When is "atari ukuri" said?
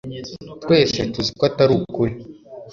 1.49-2.13